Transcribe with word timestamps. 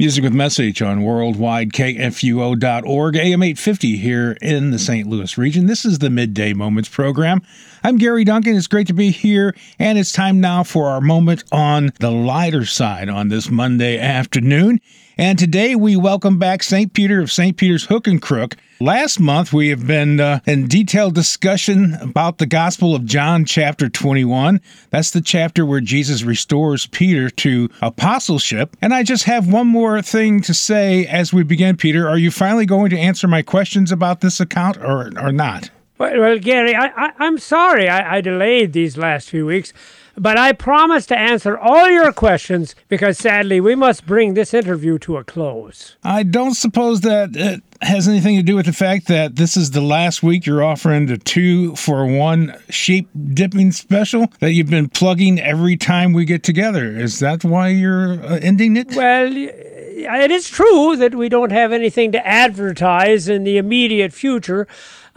Music 0.00 0.22
with 0.22 0.32
Message 0.32 0.80
on 0.80 1.02
worldwide 1.02 1.72
KFUO.org, 1.72 3.16
AM 3.16 3.42
850 3.42 3.96
here 3.96 4.38
in 4.40 4.70
the 4.70 4.78
St. 4.78 5.08
Louis 5.08 5.36
region. 5.36 5.66
This 5.66 5.84
is 5.84 5.98
the 5.98 6.08
Midday 6.08 6.52
Moments 6.52 6.88
program. 6.88 7.42
I'm 7.82 7.96
Gary 7.96 8.22
Duncan. 8.22 8.54
It's 8.54 8.68
great 8.68 8.86
to 8.86 8.92
be 8.92 9.10
here, 9.10 9.56
and 9.76 9.98
it's 9.98 10.12
time 10.12 10.40
now 10.40 10.62
for 10.62 10.88
our 10.88 11.00
moment 11.00 11.42
on 11.50 11.90
the 11.98 12.12
lighter 12.12 12.64
side 12.64 13.08
on 13.08 13.26
this 13.26 13.50
Monday 13.50 13.98
afternoon. 13.98 14.80
And 15.20 15.36
today 15.36 15.74
we 15.74 15.96
welcome 15.96 16.38
back 16.38 16.62
St. 16.62 16.92
Peter 16.92 17.20
of 17.20 17.32
St. 17.32 17.56
Peter's 17.56 17.86
Hook 17.86 18.06
and 18.06 18.22
Crook. 18.22 18.54
Last 18.78 19.18
month 19.18 19.52
we 19.52 19.70
have 19.70 19.84
been 19.84 20.20
uh, 20.20 20.38
in 20.46 20.68
detailed 20.68 21.16
discussion 21.16 21.94
about 21.94 22.38
the 22.38 22.46
Gospel 22.46 22.94
of 22.94 23.04
John, 23.04 23.44
chapter 23.44 23.88
21. 23.88 24.60
That's 24.90 25.10
the 25.10 25.20
chapter 25.20 25.66
where 25.66 25.80
Jesus 25.80 26.22
restores 26.22 26.86
Peter 26.86 27.30
to 27.30 27.68
apostleship. 27.82 28.76
And 28.80 28.94
I 28.94 29.02
just 29.02 29.24
have 29.24 29.52
one 29.52 29.66
more 29.66 30.00
thing 30.02 30.40
to 30.42 30.54
say 30.54 31.04
as 31.06 31.32
we 31.32 31.42
begin, 31.42 31.76
Peter. 31.76 32.08
Are 32.08 32.16
you 32.16 32.30
finally 32.30 32.64
going 32.64 32.90
to 32.90 32.98
answer 32.98 33.26
my 33.26 33.42
questions 33.42 33.90
about 33.90 34.20
this 34.20 34.38
account 34.38 34.76
or, 34.76 35.10
or 35.20 35.32
not? 35.32 35.68
Well, 35.98 36.16
well 36.20 36.38
Gary, 36.38 36.76
I, 36.76 37.10
am 37.18 37.38
sorry 37.38 37.88
I, 37.88 38.18
I 38.18 38.20
delayed 38.20 38.72
these 38.72 38.96
last 38.96 39.30
few 39.30 39.46
weeks. 39.46 39.72
But 40.20 40.36
I 40.36 40.52
promise 40.52 41.06
to 41.06 41.18
answer 41.18 41.56
all 41.56 41.88
your 41.88 42.12
questions 42.12 42.74
because 42.88 43.18
sadly 43.18 43.60
we 43.60 43.74
must 43.74 44.06
bring 44.06 44.34
this 44.34 44.52
interview 44.52 44.98
to 45.00 45.16
a 45.16 45.24
close. 45.24 45.96
I 46.02 46.22
don't 46.22 46.54
suppose 46.54 47.02
that 47.02 47.36
it 47.36 47.62
has 47.80 48.08
anything 48.08 48.36
to 48.36 48.42
do 48.42 48.56
with 48.56 48.66
the 48.66 48.72
fact 48.72 49.06
that 49.06 49.36
this 49.36 49.56
is 49.56 49.70
the 49.70 49.80
last 49.80 50.22
week 50.22 50.46
you're 50.46 50.64
offering 50.64 51.06
the 51.06 51.18
two 51.18 51.76
for 51.76 52.06
one 52.06 52.56
sheep 52.68 53.08
dipping 53.32 53.70
special 53.72 54.26
that 54.40 54.52
you've 54.52 54.70
been 54.70 54.88
plugging 54.88 55.38
every 55.38 55.76
time 55.76 56.12
we 56.12 56.24
get 56.24 56.42
together. 56.42 56.86
Is 56.86 57.20
that 57.20 57.44
why 57.44 57.68
you're 57.68 58.20
uh, 58.24 58.38
ending 58.42 58.76
it? 58.76 58.94
Well, 58.96 59.32
it 59.34 60.30
is 60.30 60.48
true 60.48 60.96
that 60.96 61.14
we 61.14 61.28
don't 61.28 61.52
have 61.52 61.72
anything 61.72 62.12
to 62.12 62.26
advertise 62.26 63.28
in 63.28 63.44
the 63.44 63.58
immediate 63.58 64.12
future. 64.12 64.66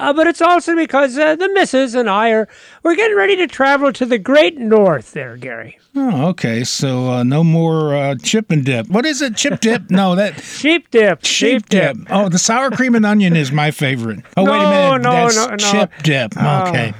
Uh, 0.01 0.11
but 0.11 0.25
it's 0.25 0.41
also 0.41 0.75
because 0.75 1.15
uh, 1.15 1.35
the 1.35 1.47
missus 1.49 1.93
and 1.93 2.09
I 2.09 2.31
are 2.31 2.47
we're 2.81 2.95
getting 2.95 3.15
ready 3.15 3.35
to 3.35 3.45
travel 3.45 3.93
to 3.93 4.05
the 4.05 4.17
great 4.17 4.57
north 4.57 4.90
there, 4.99 5.37
Gary. 5.37 5.79
Oh, 5.95 6.27
okay. 6.29 6.63
So 6.63 7.09
uh, 7.09 7.23
no 7.23 7.43
more 7.43 7.95
uh, 7.95 8.15
chip 8.21 8.51
and 8.51 8.65
dip. 8.65 8.87
What 8.89 9.05
is 9.05 9.21
it? 9.21 9.35
Chip 9.35 9.59
dip? 9.61 9.89
No, 9.89 10.15
that 10.15 10.39
sheep 10.41 10.91
dip. 10.91 11.23
Sheep, 11.25 11.67
dip. 11.69 11.97
dip. 11.97 12.07
Oh, 12.09 12.29
the 12.29 12.39
sour 12.39 12.71
cream 12.71 12.95
and 12.95 13.05
onion 13.05 13.35
is 13.35 13.51
my 13.51 13.71
favorite. 13.71 14.19
Oh, 14.37 14.43
no, 14.45 14.51
wait 14.51 14.57
a 14.59 14.69
minute. 14.69 15.01
No, 15.03 15.11
That's 15.11 15.35
no, 15.37 15.47
no. 15.49 15.57
chip 15.57 15.91
dip. 16.03 16.37
Okay. 16.37 16.93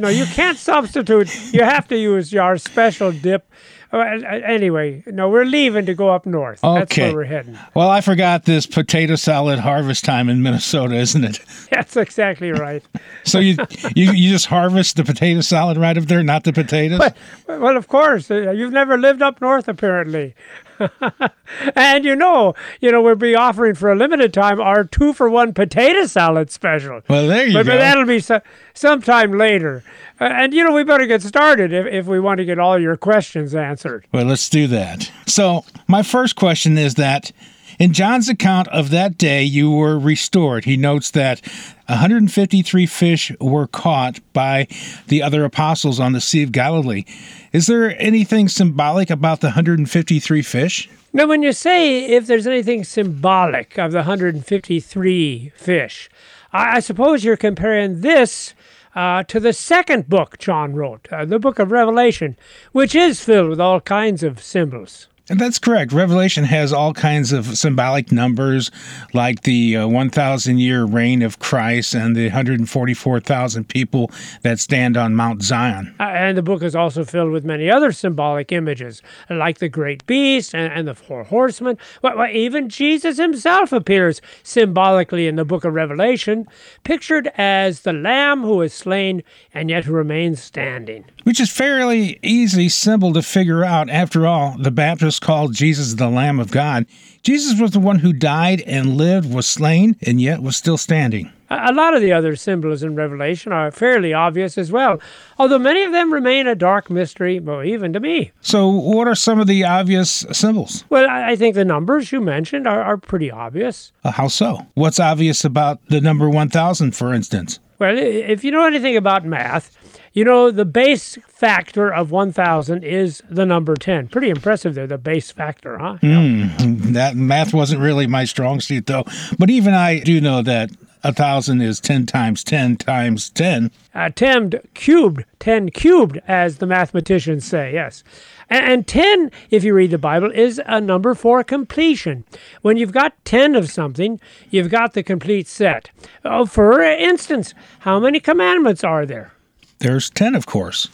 no, 0.00 0.08
you 0.08 0.24
can't 0.26 0.58
substitute. 0.58 1.52
You 1.52 1.62
have 1.62 1.86
to 1.88 1.96
use 1.96 2.32
your 2.32 2.56
special 2.58 3.12
dip 3.12 3.46
uh, 3.92 3.98
anyway, 3.98 5.02
no, 5.06 5.28
we're 5.28 5.44
leaving 5.44 5.86
to 5.86 5.94
go 5.94 6.10
up 6.10 6.24
north. 6.24 6.62
Okay. 6.62 6.78
That's 6.78 6.96
where 6.98 7.14
we're 7.14 7.24
heading. 7.24 7.58
Well, 7.74 7.90
I 7.90 8.00
forgot 8.00 8.44
this 8.44 8.66
potato 8.66 9.16
salad 9.16 9.58
harvest 9.58 10.04
time 10.04 10.28
in 10.28 10.42
Minnesota, 10.42 10.94
isn't 10.96 11.24
it? 11.24 11.40
That's 11.70 11.96
exactly 11.96 12.52
right. 12.52 12.84
so 13.24 13.38
you, 13.38 13.56
you 13.96 14.12
you 14.12 14.30
just 14.30 14.46
harvest 14.46 14.96
the 14.96 15.04
potato 15.04 15.40
salad 15.40 15.76
right 15.76 15.98
up 15.98 16.04
there, 16.04 16.22
not 16.22 16.44
the 16.44 16.52
potatoes? 16.52 17.00
Well, 17.00 17.60
well 17.60 17.76
of 17.76 17.88
course. 17.88 18.30
Uh, 18.30 18.52
you've 18.52 18.72
never 18.72 18.96
lived 18.96 19.22
up 19.22 19.40
north, 19.40 19.66
apparently. 19.66 20.34
and 21.76 22.04
you 22.04 22.16
know, 22.16 22.54
you 22.80 22.90
know, 22.90 23.02
we'll 23.02 23.14
be 23.14 23.34
offering 23.34 23.74
for 23.74 23.90
a 23.92 23.96
limited 23.96 24.32
time 24.32 24.60
our 24.60 24.84
two 24.84 25.12
for 25.12 25.28
one 25.28 25.52
potato 25.52 26.06
salad 26.06 26.50
special. 26.50 27.02
Well, 27.08 27.28
there 27.28 27.46
you 27.46 27.54
but, 27.54 27.66
go. 27.66 27.72
But 27.72 27.78
that'll 27.78 28.06
be 28.06 28.20
so, 28.20 28.40
sometime 28.74 29.32
later. 29.32 29.82
Uh, 30.20 30.24
and 30.24 30.54
you 30.54 30.64
know, 30.64 30.72
we 30.72 30.84
better 30.84 31.06
get 31.06 31.22
started 31.22 31.72
if, 31.72 31.86
if 31.86 32.06
we 32.06 32.20
want 32.20 32.38
to 32.38 32.44
get 32.44 32.58
all 32.58 32.78
your 32.78 32.96
questions 32.96 33.54
answered. 33.54 34.06
Well, 34.12 34.26
let's 34.26 34.48
do 34.48 34.66
that. 34.68 35.10
So, 35.26 35.64
my 35.88 36.02
first 36.02 36.36
question 36.36 36.76
is 36.78 36.94
that 36.94 37.32
in 37.80 37.94
John's 37.94 38.28
account 38.28 38.68
of 38.68 38.90
that 38.90 39.16
day, 39.16 39.42
you 39.42 39.70
were 39.70 39.98
restored. 39.98 40.66
He 40.66 40.76
notes 40.76 41.10
that 41.12 41.40
153 41.86 42.84
fish 42.84 43.32
were 43.40 43.66
caught 43.66 44.20
by 44.34 44.68
the 45.08 45.22
other 45.22 45.46
apostles 45.46 45.98
on 45.98 46.12
the 46.12 46.20
Sea 46.20 46.42
of 46.42 46.52
Galilee. 46.52 47.04
Is 47.52 47.66
there 47.66 47.98
anything 48.00 48.48
symbolic 48.48 49.08
about 49.08 49.40
the 49.40 49.48
153 49.48 50.42
fish? 50.42 50.90
Now, 51.14 51.26
when 51.26 51.42
you 51.42 51.52
say 51.52 52.04
if 52.04 52.26
there's 52.26 52.46
anything 52.46 52.84
symbolic 52.84 53.78
of 53.78 53.92
the 53.92 54.00
153 54.00 55.52
fish, 55.56 56.10
I, 56.52 56.76
I 56.76 56.80
suppose 56.80 57.24
you're 57.24 57.38
comparing 57.38 58.02
this 58.02 58.52
uh, 58.94 59.22
to 59.24 59.40
the 59.40 59.54
second 59.54 60.06
book 60.06 60.36
John 60.38 60.74
wrote, 60.74 61.08
uh, 61.10 61.24
the 61.24 61.38
book 61.38 61.58
of 61.58 61.72
Revelation, 61.72 62.36
which 62.72 62.94
is 62.94 63.24
filled 63.24 63.48
with 63.48 63.60
all 63.60 63.80
kinds 63.80 64.22
of 64.22 64.42
symbols. 64.42 65.08
And 65.30 65.38
that's 65.38 65.60
correct. 65.60 65.92
Revelation 65.92 66.42
has 66.42 66.72
all 66.72 66.92
kinds 66.92 67.30
of 67.30 67.56
symbolic 67.56 68.10
numbers, 68.10 68.72
like 69.14 69.44
the 69.44 69.76
uh, 69.76 69.86
1,000 69.86 70.58
year 70.58 70.84
reign 70.84 71.22
of 71.22 71.38
Christ 71.38 71.94
and 71.94 72.16
the 72.16 72.24
144,000 72.24 73.68
people 73.68 74.10
that 74.42 74.58
stand 74.58 74.96
on 74.96 75.14
Mount 75.14 75.42
Zion. 75.42 75.94
Uh, 76.00 76.02
and 76.02 76.36
the 76.36 76.42
book 76.42 76.64
is 76.64 76.74
also 76.74 77.04
filled 77.04 77.30
with 77.30 77.44
many 77.44 77.70
other 77.70 77.92
symbolic 77.92 78.50
images, 78.50 79.02
like 79.30 79.58
the 79.58 79.68
great 79.68 80.04
beast 80.06 80.52
and, 80.52 80.72
and 80.72 80.88
the 80.88 80.96
four 80.96 81.22
horsemen. 81.22 81.78
Well, 82.02 82.18
well, 82.18 82.30
even 82.32 82.68
Jesus 82.68 83.16
himself 83.16 83.72
appears 83.72 84.20
symbolically 84.42 85.28
in 85.28 85.36
the 85.36 85.44
book 85.44 85.64
of 85.64 85.74
Revelation, 85.74 86.48
pictured 86.82 87.30
as 87.36 87.82
the 87.82 87.92
lamb 87.92 88.42
who 88.42 88.62
is 88.62 88.74
slain 88.74 89.22
and 89.54 89.70
yet 89.70 89.84
who 89.84 89.92
remains 89.92 90.42
standing. 90.42 91.04
Which 91.22 91.38
is 91.38 91.52
fairly 91.52 92.18
easy 92.24 92.68
symbol 92.68 93.12
to 93.12 93.22
figure 93.22 93.64
out. 93.64 93.88
After 93.88 94.26
all, 94.26 94.56
the 94.58 94.72
Baptist 94.72 95.19
called 95.20 95.54
Jesus 95.54 95.94
the 95.94 96.08
Lamb 96.08 96.40
of 96.40 96.50
God, 96.50 96.86
Jesus 97.22 97.60
was 97.60 97.72
the 97.72 97.80
one 97.80 97.98
who 97.98 98.12
died 98.12 98.62
and 98.62 98.96
lived, 98.96 99.32
was 99.32 99.46
slain, 99.46 99.96
and 100.02 100.20
yet 100.20 100.42
was 100.42 100.56
still 100.56 100.78
standing. 100.78 101.30
A 101.52 101.72
lot 101.72 101.94
of 101.94 102.00
the 102.00 102.12
other 102.12 102.36
symbols 102.36 102.84
in 102.84 102.94
Revelation 102.94 103.50
are 103.50 103.72
fairly 103.72 104.14
obvious 104.14 104.56
as 104.56 104.70
well, 104.70 105.00
although 105.36 105.58
many 105.58 105.82
of 105.82 105.90
them 105.90 106.12
remain 106.12 106.46
a 106.46 106.54
dark 106.54 106.88
mystery, 106.88 107.40
well, 107.40 107.64
even 107.64 107.92
to 107.92 107.98
me. 107.98 108.30
So, 108.40 108.68
what 108.68 109.08
are 109.08 109.16
some 109.16 109.40
of 109.40 109.48
the 109.48 109.64
obvious 109.64 110.24
symbols? 110.30 110.84
Well, 110.90 111.08
I 111.10 111.34
think 111.34 111.56
the 111.56 111.64
numbers 111.64 112.12
you 112.12 112.20
mentioned 112.20 112.68
are, 112.68 112.82
are 112.82 112.96
pretty 112.96 113.32
obvious. 113.32 113.90
Uh, 114.04 114.12
how 114.12 114.28
so? 114.28 114.64
What's 114.74 115.00
obvious 115.00 115.44
about 115.44 115.84
the 115.86 116.00
number 116.00 116.30
1000, 116.30 116.92
for 116.92 117.12
instance? 117.12 117.58
Well, 117.80 117.96
if 117.98 118.44
you 118.44 118.52
know 118.52 118.66
anything 118.66 118.96
about 118.96 119.24
math, 119.24 119.76
you 120.12 120.24
know, 120.24 120.50
the 120.50 120.64
base 120.64 121.18
factor 121.28 121.92
of 121.92 122.10
1,000 122.10 122.82
is 122.82 123.22
the 123.30 123.46
number 123.46 123.76
10. 123.76 124.08
Pretty 124.08 124.30
impressive 124.30 124.74
there, 124.74 124.86
the 124.86 124.98
base 124.98 125.30
factor, 125.30 125.78
huh? 125.78 125.98
Mm, 126.02 126.92
that 126.94 127.16
math 127.16 127.54
wasn't 127.54 127.80
really 127.80 128.06
my 128.06 128.24
strong 128.24 128.60
suit, 128.60 128.86
though. 128.86 129.04
But 129.38 129.50
even 129.50 129.72
I 129.72 130.00
do 130.00 130.20
know 130.20 130.42
that 130.42 130.70
a 131.02 131.12
thousand 131.12 131.62
is 131.62 131.80
10 131.80 132.06
times 132.06 132.44
10 132.44 132.76
times 132.76 133.30
10. 133.30 133.70
Uh, 133.94 134.10
10 134.10 134.52
cubed, 134.74 135.24
10 135.38 135.70
cubed, 135.70 136.20
as 136.28 136.58
the 136.58 136.66
mathematicians 136.66 137.44
say, 137.44 137.72
yes. 137.72 138.04
And, 138.50 138.64
and 138.64 138.86
10, 138.86 139.30
if 139.50 139.64
you 139.64 139.74
read 139.74 139.92
the 139.92 139.98
Bible, 139.98 140.30
is 140.30 140.60
a 140.66 140.80
number 140.80 141.14
for 141.14 141.42
completion. 141.44 142.24
When 142.62 142.76
you've 142.76 142.92
got 142.92 143.24
10 143.24 143.54
of 143.54 143.70
something, 143.70 144.20
you've 144.50 144.70
got 144.70 144.92
the 144.92 145.02
complete 145.02 145.46
set. 145.46 145.90
Oh, 146.24 146.46
for 146.46 146.82
instance, 146.82 147.54
how 147.80 148.00
many 148.00 148.20
commandments 148.20 148.84
are 148.84 149.06
there? 149.06 149.32
There's 149.80 150.10
10, 150.10 150.34
of 150.34 150.46
course. 150.46 150.88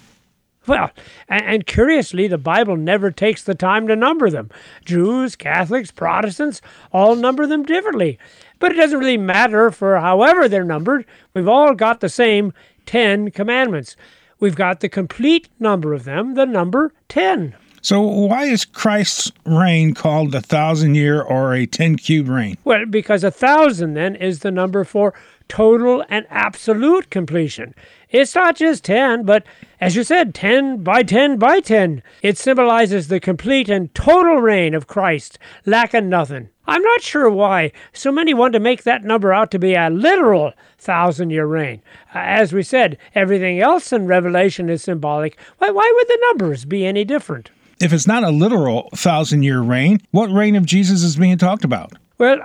Well, 0.66 0.90
and, 1.28 1.44
and, 1.44 1.66
curiously, 1.66 2.26
the 2.26 2.38
Bible 2.38 2.76
never 2.76 3.10
takes 3.10 3.42
the 3.44 3.54
time 3.54 3.86
to 3.88 3.94
number 3.94 4.30
them. 4.30 4.50
Jews, 4.84 5.36
Catholics, 5.36 5.90
Protestants 5.90 6.60
all 6.92 7.14
number 7.14 7.46
them 7.46 7.64
differently. 7.64 8.18
But 8.58 8.72
it 8.72 8.76
doesn't 8.76 8.98
really 8.98 9.18
matter 9.18 9.70
for 9.70 10.00
however 10.00 10.48
they're 10.48 10.64
numbered. 10.64 11.04
We've 11.34 11.48
all 11.48 11.74
got 11.74 12.00
the 12.00 12.08
same 12.08 12.52
10 12.86 13.30
commandments. 13.30 13.96
We've 14.40 14.56
got 14.56 14.80
the 14.80 14.88
complete 14.88 15.48
number 15.58 15.92
of 15.94 16.04
them, 16.04 16.34
the 16.34 16.46
number 16.46 16.92
10. 17.08 17.54
So, 17.82 18.00
why 18.00 18.46
is 18.46 18.64
Christ's 18.64 19.30
reign 19.44 19.94
called 19.94 20.34
a 20.34 20.40
thousand 20.40 20.96
year 20.96 21.22
or 21.22 21.54
a 21.54 21.66
10 21.66 21.96
cube 21.98 22.28
reign? 22.28 22.56
Well, 22.64 22.84
because 22.84 23.22
a 23.22 23.30
thousand 23.30 23.94
then 23.94 24.16
is 24.16 24.40
the 24.40 24.50
number 24.50 24.82
for 24.82 25.14
total 25.48 26.04
and 26.08 26.26
absolute 26.30 27.10
completion. 27.10 27.74
It's 28.10 28.34
not 28.34 28.56
just 28.56 28.84
10, 28.84 29.24
but 29.24 29.44
as 29.80 29.96
you 29.96 30.04
said, 30.04 30.34
10 30.34 30.82
by 30.82 31.02
10 31.02 31.38
by 31.38 31.60
10. 31.60 32.02
It 32.22 32.38
symbolizes 32.38 33.08
the 33.08 33.20
complete 33.20 33.68
and 33.68 33.94
total 33.94 34.40
reign 34.40 34.74
of 34.74 34.86
Christ, 34.86 35.38
lacking 35.64 36.08
nothing. 36.08 36.48
I'm 36.68 36.82
not 36.82 37.02
sure 37.02 37.30
why 37.30 37.72
so 37.92 38.10
many 38.10 38.34
want 38.34 38.52
to 38.54 38.60
make 38.60 38.82
that 38.82 39.04
number 39.04 39.32
out 39.32 39.50
to 39.52 39.58
be 39.58 39.74
a 39.74 39.90
literal 39.90 40.52
thousand 40.78 41.30
year 41.30 41.46
reign. 41.46 41.82
Uh, 42.14 42.18
as 42.18 42.52
we 42.52 42.62
said, 42.62 42.98
everything 43.14 43.60
else 43.60 43.92
in 43.92 44.06
Revelation 44.06 44.68
is 44.68 44.82
symbolic. 44.82 45.38
Why, 45.58 45.70
why 45.70 45.92
would 45.94 46.08
the 46.08 46.26
numbers 46.28 46.64
be 46.64 46.86
any 46.86 47.04
different? 47.04 47.50
If 47.80 47.92
it's 47.92 48.06
not 48.06 48.24
a 48.24 48.30
literal 48.30 48.88
thousand 48.94 49.42
year 49.42 49.60
reign, 49.60 50.00
what 50.10 50.30
reign 50.30 50.56
of 50.56 50.64
Jesus 50.64 51.02
is 51.02 51.16
being 51.16 51.38
talked 51.38 51.64
about? 51.64 51.92
Well, 52.18 52.38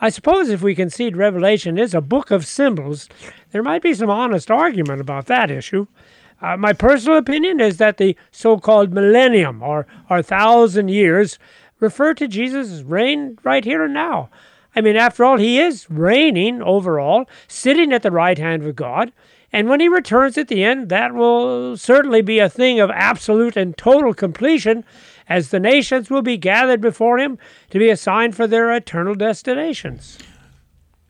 I 0.00 0.10
suppose 0.10 0.48
if 0.48 0.62
we 0.62 0.76
concede 0.76 1.16
Revelation 1.16 1.76
is 1.76 1.92
a 1.92 2.00
book 2.00 2.30
of 2.30 2.46
symbols, 2.46 3.08
there 3.50 3.64
might 3.64 3.82
be 3.82 3.94
some 3.94 4.10
honest 4.10 4.48
argument 4.48 5.00
about 5.00 5.26
that 5.26 5.50
issue. 5.50 5.88
Uh, 6.40 6.56
my 6.56 6.72
personal 6.72 7.18
opinion 7.18 7.58
is 7.58 7.78
that 7.78 7.96
the 7.96 8.16
so 8.30 8.58
called 8.58 8.94
millennium, 8.94 9.60
or, 9.60 9.88
or 10.08 10.22
thousand 10.22 10.88
years, 10.88 11.36
refer 11.80 12.14
to 12.14 12.28
Jesus' 12.28 12.82
reign 12.82 13.38
right 13.42 13.64
here 13.64 13.82
and 13.82 13.92
now. 13.92 14.30
I 14.76 14.82
mean, 14.82 14.94
after 14.94 15.24
all, 15.24 15.36
he 15.36 15.58
is 15.58 15.90
reigning 15.90 16.62
overall, 16.62 17.28
sitting 17.48 17.92
at 17.92 18.02
the 18.02 18.12
right 18.12 18.38
hand 18.38 18.64
of 18.64 18.76
God. 18.76 19.10
And 19.52 19.68
when 19.68 19.80
he 19.80 19.88
returns 19.88 20.38
at 20.38 20.46
the 20.46 20.62
end, 20.62 20.90
that 20.90 21.14
will 21.14 21.76
certainly 21.76 22.22
be 22.22 22.38
a 22.38 22.48
thing 22.48 22.78
of 22.78 22.90
absolute 22.90 23.56
and 23.56 23.76
total 23.76 24.14
completion, 24.14 24.84
as 25.28 25.50
the 25.50 25.60
nations 25.60 26.10
will 26.10 26.22
be 26.22 26.36
gathered 26.36 26.80
before 26.80 27.18
him 27.18 27.38
to 27.70 27.78
be 27.78 27.90
assigned 27.90 28.34
for 28.34 28.46
their 28.46 28.72
eternal 28.72 29.14
destinations. 29.14 30.18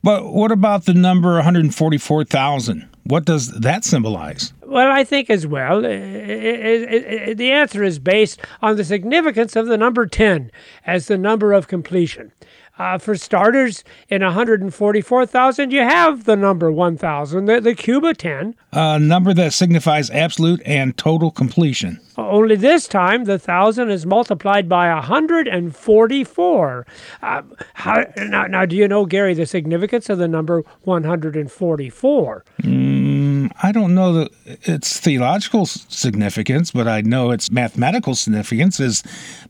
But 0.01 0.31
what 0.31 0.51
about 0.51 0.85
the 0.85 0.93
number 0.93 1.33
144,000? 1.35 2.87
What 3.03 3.25
does 3.25 3.51
that 3.59 3.83
symbolize? 3.83 4.53
Well, 4.65 4.91
I 4.91 5.03
think 5.03 5.29
as 5.29 5.47
well, 5.47 5.83
it, 5.83 5.91
it, 5.91 7.03
it, 7.29 7.37
the 7.37 7.51
answer 7.51 7.83
is 7.83 7.97
based 7.97 8.39
on 8.61 8.75
the 8.75 8.83
significance 8.83 9.55
of 9.55 9.65
the 9.65 9.77
number 9.77 10.05
10 10.05 10.51
as 10.85 11.07
the 11.07 11.17
number 11.17 11.51
of 11.53 11.67
completion. 11.67 12.31
Uh, 12.79 12.97
for 12.97 13.15
starters, 13.17 13.83
in 14.07 14.23
144,000, 14.23 15.69
you 15.71 15.81
have 15.81 16.23
the 16.23 16.37
number 16.37 16.71
1,000, 16.71 17.43
the, 17.43 17.59
the 17.59 17.75
cube 17.75 18.05
of 18.05 18.17
10. 18.17 18.55
A 18.71 18.97
number 18.97 19.33
that 19.33 19.51
signifies 19.51 20.09
absolute 20.11 20.61
and 20.65 20.95
total 20.95 21.29
completion. 21.29 21.99
Only 22.17 22.55
this 22.55 22.87
time, 22.87 23.25
the 23.25 23.33
1,000 23.33 23.89
is 23.89 24.05
multiplied 24.05 24.69
by 24.69 24.93
144. 24.93 26.87
Uh, 27.21 27.41
how, 27.73 28.05
now, 28.15 28.45
now, 28.45 28.65
do 28.65 28.75
you 28.75 28.87
know, 28.87 29.05
Gary, 29.05 29.33
the 29.33 29.45
significance 29.45 30.09
of 30.09 30.17
the 30.17 30.27
number 30.27 30.63
144? 30.83 32.45
Mm, 32.61 33.51
I 33.61 33.71
don't 33.71 33.95
know 33.95 34.13
the, 34.13 34.29
its 34.45 34.99
theological 34.99 35.65
significance, 35.65 36.71
but 36.71 36.87
I 36.87 37.01
know 37.01 37.31
its 37.31 37.51
mathematical 37.51 38.15
significance 38.15 38.79
is 38.79 39.03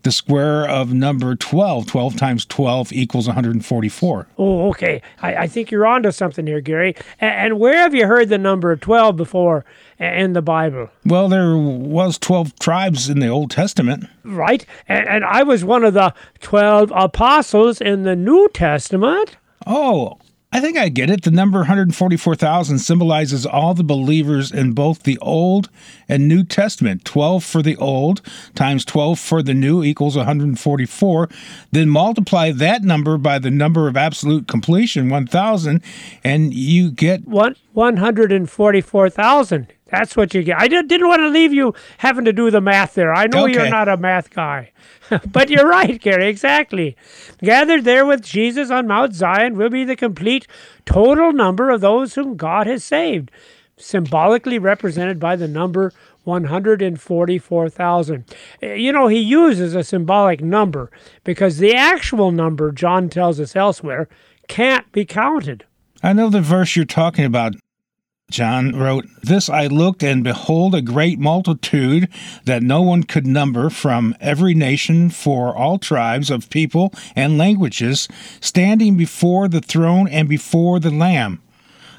the 0.03 0.11
square 0.11 0.67
of 0.67 0.93
number 0.93 1.35
12. 1.35 1.87
12 1.87 2.15
times 2.15 2.45
12 2.45 2.93
equals 2.93 3.18
144. 3.27 4.27
Oh, 4.37 4.69
okay. 4.69 5.01
I, 5.21 5.35
I 5.35 5.47
think 5.47 5.71
you're 5.71 5.85
onto 5.85 6.11
something 6.11 6.45
here, 6.47 6.61
Gary. 6.61 6.95
And, 7.19 7.31
and 7.31 7.59
where 7.59 7.77
have 7.77 7.95
you 7.95 8.07
heard 8.07 8.29
the 8.29 8.37
number 8.37 8.75
12 8.75 9.15
before 9.15 9.65
in 9.99 10.33
the 10.33 10.41
Bible? 10.41 10.89
Well, 11.05 11.29
there 11.29 11.55
was 11.55 12.17
12 12.17 12.57
tribes 12.59 13.09
in 13.09 13.19
the 13.19 13.27
Old 13.27 13.51
Testament. 13.51 14.05
Right. 14.23 14.65
And, 14.87 15.07
and 15.07 15.25
I 15.25 15.43
was 15.43 15.63
one 15.63 15.83
of 15.83 15.93
the 15.93 16.13
12 16.41 16.91
apostles 16.95 17.81
in 17.81 18.03
the 18.03 18.15
New 18.15 18.49
Testament. 18.53 19.37
Oh, 19.67 20.17
I 20.51 20.61
think 20.61 20.77
I 20.79 20.89
get 20.89 21.11
it. 21.11 21.21
The 21.21 21.29
number 21.29 21.59
144,000 21.59 22.79
symbolizes 22.79 23.45
all 23.45 23.75
the 23.75 23.83
believers 23.83 24.51
in 24.51 24.73
both 24.73 25.03
the 25.03 25.19
Old 25.19 25.69
and 26.07 26.27
New 26.27 26.43
Testament. 26.43 27.05
12 27.05 27.43
for 27.43 27.61
the 27.61 27.75
Old 27.75 28.23
times 28.55 28.83
12 28.83 29.19
for 29.19 29.43
the 29.43 29.53
New 29.53 29.83
equals 29.83 30.17
144. 30.17 31.29
Then 31.71 31.87
multiply 31.87 32.51
that 32.51 32.81
number 32.81 33.19
by 33.19 33.37
the 33.37 33.51
number 33.51 33.87
of 33.87 33.95
absolute 33.95 34.47
completion, 34.47 35.09
1,000, 35.09 35.83
and 36.23 36.51
you 36.51 36.89
get. 36.89 37.27
One, 37.27 37.55
144,000. 37.73 39.67
That's 39.91 40.15
what 40.15 40.33
you 40.33 40.43
get. 40.43 40.59
I 40.59 40.67
didn't 40.67 41.07
want 41.07 41.21
to 41.21 41.29
leave 41.29 41.53
you 41.53 41.73
having 41.97 42.25
to 42.25 42.33
do 42.33 42.51
the 42.51 42.61
math 42.61 42.93
there. 42.93 43.13
I 43.13 43.27
know 43.27 43.45
okay. 43.45 43.53
you're 43.53 43.69
not 43.69 43.87
a 43.87 43.97
math 43.97 44.29
guy. 44.29 44.71
but 45.31 45.49
you're 45.49 45.67
right, 45.67 45.99
Gary, 45.99 46.27
exactly. 46.27 46.95
Gathered 47.41 47.83
there 47.83 48.05
with 48.05 48.21
Jesus 48.21 48.69
on 48.69 48.87
Mount 48.87 49.15
Zion 49.15 49.57
will 49.57 49.69
be 49.69 49.83
the 49.83 49.95
complete 49.95 50.47
total 50.85 51.33
number 51.33 51.69
of 51.69 51.81
those 51.81 52.15
whom 52.15 52.37
God 52.37 52.67
has 52.67 52.83
saved, 52.83 53.31
symbolically 53.77 54.59
represented 54.59 55.19
by 55.19 55.35
the 55.35 55.47
number 55.47 55.91
144,000. 56.23 58.25
Eh, 58.61 58.73
you 58.75 58.91
know, 58.91 59.07
he 59.07 59.19
uses 59.19 59.73
a 59.73 59.83
symbolic 59.83 60.41
number 60.41 60.91
because 61.23 61.57
the 61.57 61.73
actual 61.73 62.31
number, 62.31 62.71
John 62.71 63.09
tells 63.09 63.39
us 63.39 63.55
elsewhere, 63.55 64.07
can't 64.47 64.91
be 64.91 65.05
counted. 65.05 65.65
I 66.03 66.13
know 66.13 66.29
the 66.29 66.41
verse 66.41 66.75
you're 66.75 66.85
talking 66.85 67.25
about, 67.25 67.55
John 68.29 68.75
wrote, 68.75 69.07
This 69.21 69.49
I 69.49 69.67
looked, 69.67 70.03
and 70.03 70.23
behold, 70.23 70.75
a 70.75 70.81
great 70.81 71.19
multitude 71.19 72.07
that 72.45 72.61
no 72.63 72.81
one 72.81 73.03
could 73.03 73.25
number 73.25 73.69
from 73.69 74.15
every 74.19 74.53
nation, 74.53 75.09
for 75.09 75.55
all 75.55 75.79
tribes 75.79 76.29
of 76.29 76.49
people 76.49 76.93
and 77.15 77.37
languages, 77.37 78.07
standing 78.39 78.97
before 78.97 79.47
the 79.47 79.61
throne 79.61 80.07
and 80.07 80.29
before 80.29 80.79
the 80.79 80.91
Lamb. 80.91 81.41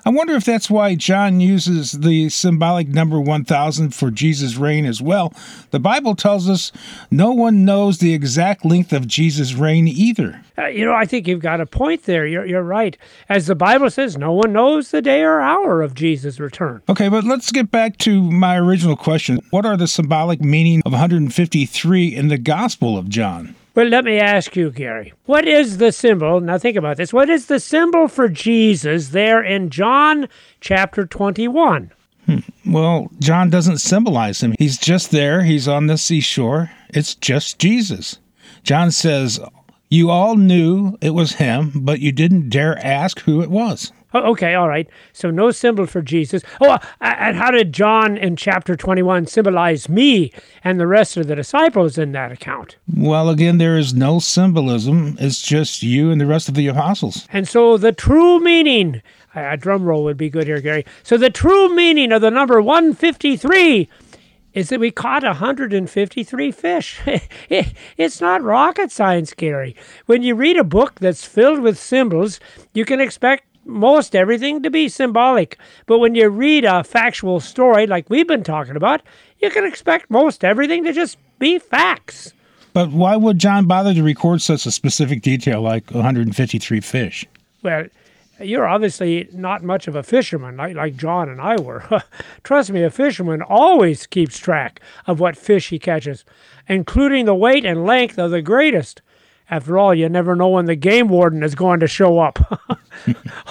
I 0.05 0.11
wonder 0.11 0.35
if 0.35 0.44
that's 0.44 0.70
why 0.70 0.94
John 0.94 1.41
uses 1.41 1.93
the 1.93 2.29
symbolic 2.29 2.88
number 2.88 3.20
1000 3.20 3.94
for 3.94 4.11
Jesus' 4.11 4.56
reign 4.56 4.87
as 4.87 5.02
well. 5.02 5.32
The 5.70 5.81
Bible 5.81 6.17
tells 6.17 6.49
us 6.49 6.73
no 7.11 7.32
one 7.32 7.64
knows 7.64 7.99
the 7.99 8.14
exact 8.14 8.64
length 8.64 8.93
of 8.93 9.06
Jesus' 9.06 9.55
reign 9.55 9.87
either. 9.87 10.43
Uh, 10.56 10.67
you 10.67 10.85
know, 10.85 10.94
I 10.94 11.06
think 11.06 11.26
you've 11.26 11.41
got 11.41 11.61
a 11.61 11.67
point 11.67 12.05
there. 12.05 12.26
You're, 12.26 12.47
you're 12.47 12.62
right. 12.62 12.97
As 13.29 13.47
the 13.47 13.55
Bible 13.55 13.91
says, 13.91 14.17
no 14.17 14.32
one 14.32 14.52
knows 14.52 14.91
the 14.91 15.02
day 15.02 15.23
or 15.23 15.41
hour 15.41 15.82
of 15.82 15.94
Jesus' 15.94 16.41
return. 16.41 16.82
Okay, 16.88 17.08
but 17.08 17.25
let's 17.25 17.50
get 17.52 17.70
back 17.70 17.99
to 17.99 18.31
my 18.31 18.58
original 18.58 18.97
question. 18.97 19.41
What 19.50 19.64
are 19.64 19.76
the 19.76 19.88
symbolic 19.88 20.41
meaning 20.41 20.82
of 20.85 20.93
153 20.93 22.14
in 22.14 22.29
the 22.29 22.38
Gospel 22.38 22.99
of 22.99 23.08
John? 23.08 23.55
Well, 23.75 23.87
let 23.87 24.05
me 24.05 24.19
ask 24.19 24.56
you, 24.56 24.70
Gary, 24.70 25.12
what 25.26 25.46
is 25.46 25.78
the 25.78 25.93
symbol? 25.93 26.40
Now, 26.40 26.58
think 26.58 26.76
about 26.76 26.96
this. 26.96 27.12
What 27.12 27.31
is 27.31 27.46
the 27.46 27.61
symbol 27.61 28.08
for 28.08 28.28
Jesus 28.28 29.11
there 29.11 29.43
in 29.43 29.70
John 29.70 30.28
chapter 30.61 31.06
21? 31.06 31.93
Hmm. 32.26 32.38
Well, 32.67 33.11
John 33.20 33.49
doesn't 33.49 33.78
symbolize 33.78 34.43
him. 34.43 34.55
He's 34.58 34.76
just 34.76 35.12
there. 35.12 35.43
He's 35.44 35.69
on 35.69 35.87
the 35.87 35.99
seashore. 35.99 36.70
It's 36.88 37.14
just 37.14 37.61
Jesus. 37.61 38.19
John 38.64 38.90
says, 38.90 39.38
You 39.88 40.11
all 40.11 40.37
knew 40.37 40.99
it 41.00 41.11
was 41.11 41.34
him, 41.34 41.70
but 41.76 42.00
you 42.00 42.11
didn't 42.11 42.49
dare 42.50 42.76
ask 42.84 43.20
who 43.20 43.40
it 43.40 43.50
was. 43.50 43.93
Oh, 44.12 44.30
okay, 44.32 44.54
all 44.54 44.68
right. 44.68 44.88
So 45.12 45.30
no 45.30 45.50
symbol 45.50 45.86
for 45.86 46.02
Jesus. 46.02 46.42
Oh, 46.60 46.78
and 47.00 47.36
how 47.36 47.50
did 47.50 47.72
John 47.72 48.16
in 48.16 48.36
chapter 48.36 48.76
21 48.76 49.26
symbolize 49.26 49.88
me 49.88 50.32
and 50.64 50.80
the 50.80 50.86
rest 50.86 51.16
of 51.16 51.28
the 51.28 51.36
disciples 51.36 51.96
in 51.96 52.12
that 52.12 52.32
account? 52.32 52.76
Well, 52.92 53.28
again, 53.28 53.58
there 53.58 53.78
is 53.78 53.94
no 53.94 54.18
symbolism. 54.18 55.16
It's 55.20 55.42
just 55.42 55.82
you 55.82 56.10
and 56.10 56.20
the 56.20 56.26
rest 56.26 56.48
of 56.48 56.54
the 56.54 56.66
apostles. 56.66 57.26
And 57.32 57.46
so 57.46 57.76
the 57.76 57.92
true 57.92 58.40
meaning, 58.40 59.02
a 59.34 59.56
drum 59.56 59.84
roll 59.84 60.04
would 60.04 60.16
be 60.16 60.30
good 60.30 60.46
here, 60.46 60.60
Gary. 60.60 60.84
So 61.02 61.16
the 61.16 61.30
true 61.30 61.74
meaning 61.74 62.12
of 62.12 62.20
the 62.20 62.30
number 62.30 62.60
153 62.60 63.88
is 64.52 64.68
that 64.70 64.80
we 64.80 64.90
caught 64.90 65.22
153 65.22 66.50
fish. 66.50 67.00
it's 67.96 68.20
not 68.20 68.42
rocket 68.42 68.90
science, 68.90 69.32
Gary. 69.34 69.76
When 70.06 70.22
you 70.22 70.34
read 70.34 70.56
a 70.56 70.64
book 70.64 70.98
that's 70.98 71.24
filled 71.24 71.60
with 71.60 71.78
symbols, 71.78 72.40
you 72.75 72.85
can 72.85 73.00
expect 73.00 73.44
most 73.64 74.17
everything 74.17 74.62
to 74.62 74.71
be 74.71 74.88
symbolic. 74.88 75.59
But 75.87 75.99
when 75.99 76.14
you 76.14 76.29
read 76.29 76.64
a 76.64 76.85
factual 76.85 77.40
story 77.40 77.87
like 77.87 78.09
we've 78.09 78.29
been 78.29 78.45
talking 78.45 78.76
about, 78.76 79.02
you 79.40 79.50
can 79.50 79.64
expect 79.64 80.11
most 80.11 80.45
everything 80.45 80.85
to 80.85 80.93
just 80.93 81.19
be 81.38 81.59
facts. 81.59 82.33
But 82.73 82.90
why 82.90 83.17
would 83.17 83.38
John 83.38 83.67
bother 83.67 83.95
to 83.95 84.02
record 84.02 84.43
such 84.43 84.67
a 84.67 84.71
specific 84.71 85.23
detail 85.23 85.61
like 85.61 85.90
153 85.90 86.81
fish? 86.81 87.26
Well, 87.62 87.87
you're 88.40 88.67
obviously 88.67 89.29
not 89.33 89.62
much 89.62 89.87
of 89.87 89.97
a 89.97 90.02
fisherman 90.02 90.57
like, 90.57 90.75
like 90.75 90.97
John 90.97 91.29
and 91.29 91.40
I 91.40 91.61
were. 91.61 91.85
Trust 92.43 92.71
me, 92.71 92.83
a 92.83 92.90
fisherman 92.90 93.43
always 93.43 94.07
keeps 94.07 94.38
track 94.38 94.81
of 95.07 95.21
what 95.21 95.37
fish 95.37 95.69
he 95.69 95.79
catches, 95.79 96.25
including 96.69 97.26
the 97.26 97.35
weight 97.35 97.64
and 97.64 97.85
length 97.85 98.19
of 98.19 98.31
the 98.31 98.43
greatest. 98.43 99.02
After 99.50 99.78
all, 99.78 99.95
you 99.95 100.09
never 100.09 100.37
know 100.37 100.49
when 100.49 100.66
the 100.66 100.76
game 100.76 101.09
warden 101.09 101.42
is 101.42 101.57
going 101.57 101.80
to 101.80 101.88
show 101.88 102.21
up. 102.21 102.38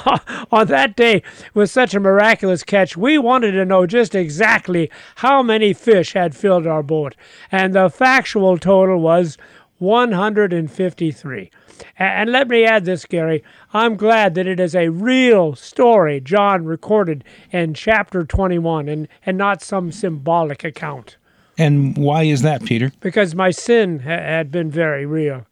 On 0.52 0.68
that 0.68 0.96
day, 0.96 1.24
with 1.54 1.70
such 1.70 1.94
a 1.94 2.00
miraculous 2.00 2.64
catch, 2.64 2.96
we 2.96 3.18
wanted 3.18 3.52
to 3.52 3.66
know 3.66 3.86
just 3.86 4.16
exactly 4.16 4.90
how 5.16 5.44
many 5.44 5.74
fish 5.74 6.14
had 6.14 6.36
filled 6.36 6.66
our 6.66 6.84
boat, 6.84 7.16
and 7.52 7.76
the 7.76 7.90
factual 7.90 8.58
total 8.58 9.00
was 9.00 9.38
153. 9.80 11.52
And 11.98 12.32
let 12.32 12.48
me 12.48 12.66
add 12.66 12.86
this, 12.86 13.06
Gary. 13.06 13.44
I'm 13.74 13.96
glad 13.96 14.36
that 14.36 14.48
it 14.48 14.60
is 14.60 14.76
a 14.76 14.90
real 14.90 15.56
story 15.56 16.20
John 16.20 16.66
recorded 16.66 17.24
in 17.52 17.74
chapter 17.74 18.24
21 18.24 18.90
and, 18.90 19.08
and 19.26 19.38
not 19.38 19.62
some 19.62 19.92
symbolic 19.92 20.64
account. 20.64 21.18
And 21.58 21.98
why 21.98 22.24
is 22.24 22.42
that, 22.42 22.64
Peter? 22.64 22.92
Because 23.02 23.36
my 23.36 23.52
sin 23.52 24.00
ha- 24.00 24.10
had 24.10 24.52
been 24.52 24.72
very 24.72 25.06
real. 25.06 25.46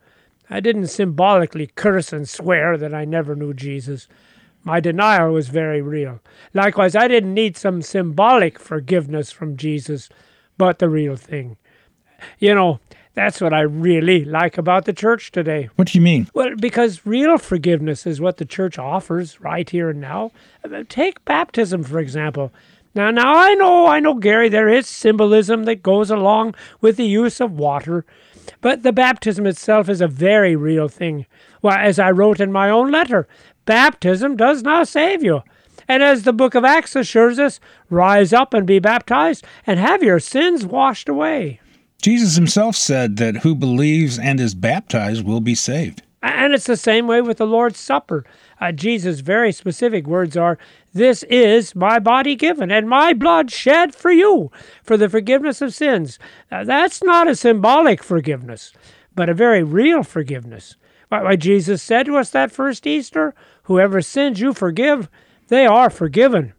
I 0.50 0.60
didn't 0.60 0.88
symbolically 0.88 1.68
curse 1.75 2.13
and 2.13 2.27
swear 2.27 2.77
that 2.77 2.94
I 2.94 3.06
never 3.06 3.36
knew 3.36 3.54
Jesus. 3.54 4.08
My 4.63 4.80
denial 4.80 5.34
was 5.34 5.50
very 5.50 5.82
real. 5.82 6.20
Likewise, 6.54 6.96
I 6.96 7.08
didn't 7.08 7.34
need 7.34 7.58
some 7.58 7.82
symbolic 7.82 8.60
forgiveness 8.60 9.32
from 9.32 9.58
Jesus, 9.58 10.10
but 10.58 10.80
the 10.80 10.89
real 10.89 11.16
thing. 11.16 11.58
You 12.39 12.56
know, 12.56 12.80
that's 13.13 13.42
what 13.42 13.54
I 13.54 13.62
really 13.62 14.24
like 14.25 14.58
about 14.58 14.86
the 14.86 14.94
church 14.94 15.32
today. 15.32 15.70
What 15.75 15.88
do 15.88 15.98
you 15.98 16.04
mean? 16.04 16.30
Well, 16.34 16.56
because 16.56 17.06
real 17.06 17.38
forgiveness 17.38 18.06
is 18.06 18.22
what 18.22 18.38
the 18.38 18.46
church 18.46 18.77
offers 18.77 19.42
right 19.42 19.68
here 19.70 19.89
and 19.89 20.00
now. 20.00 20.32
Uh, 20.63 20.84
take 20.88 21.25
baptism, 21.25 21.84
for 21.84 22.00
example. 22.00 22.51
Now, 22.94 23.12
now 23.12 23.36
I 23.36 23.54
know, 23.56 23.88
I 23.88 24.00
know, 24.00 24.16
Gary, 24.16 24.50
there 24.50 24.70
is 24.70 24.88
symbolism 24.88 25.63
that 25.63 25.84
goes 25.84 26.12
along 26.12 26.56
with 26.80 26.98
the 26.98 27.06
use 27.06 27.39
of 27.42 27.51
water. 27.54 28.06
But 28.62 28.84
the 28.84 28.94
baptism 28.94 29.46
itself 29.46 29.89
is 29.89 30.01
a 30.01 30.08
very 30.08 30.56
real 30.56 30.88
thing. 30.88 31.25
Why, 31.62 31.84
as 31.84 32.00
I 32.00 32.12
wrote 32.12 32.39
in 32.39 32.51
my 32.51 32.70
own 32.70 32.92
letter, 32.92 33.27
baptism 33.66 34.36
does 34.36 34.63
not 34.63 34.88
save 34.88 35.24
you. 35.24 35.44
And 35.88 36.04
as 36.04 36.24
the 36.24 36.34
book 36.34 36.56
of 36.56 36.66
Acts 36.66 36.96
assures 36.96 37.39
us, 37.39 37.60
rise 37.89 38.34
up 38.34 38.54
and 38.54 38.68
be 38.68 38.80
baptized 38.80 39.46
and 39.66 39.80
have 39.80 40.04
your 40.04 40.20
sins 40.20 40.66
washed 40.66 41.08
away. 41.08 41.62
Jesus 42.01 42.36
himself 42.36 42.75
said 42.75 43.18
that 43.18 43.38
who 43.38 43.56
believes 43.56 44.20
and 44.20 44.39
is 44.39 44.54
baptized 44.54 45.25
will 45.25 45.42
be 45.42 45.56
saved. 45.56 46.04
And 46.22 46.54
it's 46.54 46.66
the 46.66 46.77
same 46.77 47.08
way 47.08 47.22
with 47.22 47.38
the 47.38 47.48
Lord's 47.48 47.80
Supper. 47.80 48.25
Uh, 48.60 48.72
Jesus' 48.72 49.20
very 49.22 49.51
specific 49.51 50.08
words 50.08 50.36
are, 50.36 50.58
This 50.98 51.22
is 51.30 51.75
my 51.75 52.00
body 52.00 52.36
given 52.36 52.72
and 52.72 52.89
my 52.89 53.13
blood 53.13 53.51
shed 53.51 53.94
for 53.94 54.10
you 54.10 54.51
for 54.82 54.98
the 54.98 55.08
forgiveness 55.08 55.62
of 55.62 55.75
sins. 55.75 56.18
Uh, 56.51 56.63
that's 56.63 57.04
not 57.04 57.27
a 57.27 57.36
symbolic 57.36 58.01
forgiveness, 58.01 58.74
but 59.13 59.30
a 59.30 59.36
very 59.36 59.62
real 59.62 60.01
forgiveness. 60.01 60.75
Why, 61.10 61.22
why, 61.22 61.36
Jesus 61.36 61.84
said 61.84 62.08
to 62.08 62.18
us 62.18 62.32
that 62.32 62.51
first 62.51 62.88
Easter, 62.88 63.36
Whoever 63.66 64.01
sins 64.01 64.39
you 64.39 64.54
forgive, 64.56 65.08
they 65.50 65.68
are 65.68 65.92
forgiven. 65.92 66.54